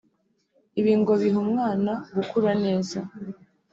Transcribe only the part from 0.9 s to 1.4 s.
ngo biha